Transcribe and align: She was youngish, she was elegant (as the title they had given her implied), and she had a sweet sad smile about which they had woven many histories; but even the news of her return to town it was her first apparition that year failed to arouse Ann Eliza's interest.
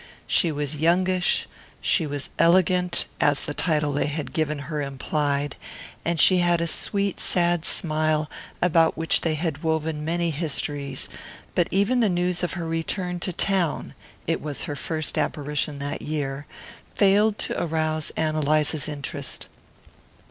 She 0.25 0.51
was 0.51 0.81
youngish, 0.81 1.47
she 1.79 2.07
was 2.07 2.31
elegant 2.39 3.05
(as 3.19 3.45
the 3.45 3.53
title 3.53 3.93
they 3.93 4.07
had 4.07 4.33
given 4.33 4.57
her 4.65 4.81
implied), 4.81 5.57
and 6.03 6.19
she 6.19 6.39
had 6.39 6.59
a 6.59 6.65
sweet 6.65 7.19
sad 7.19 7.65
smile 7.65 8.27
about 8.63 8.97
which 8.97 9.21
they 9.21 9.35
had 9.35 9.61
woven 9.61 10.03
many 10.03 10.31
histories; 10.31 11.07
but 11.53 11.67
even 11.69 11.99
the 11.99 12.09
news 12.09 12.41
of 12.41 12.53
her 12.53 12.65
return 12.67 13.19
to 13.19 13.31
town 13.31 13.93
it 14.25 14.41
was 14.41 14.63
her 14.63 14.75
first 14.75 15.19
apparition 15.19 15.77
that 15.77 16.01
year 16.01 16.47
failed 16.95 17.37
to 17.37 17.61
arouse 17.63 18.09
Ann 18.17 18.35
Eliza's 18.35 18.87
interest. 18.87 19.49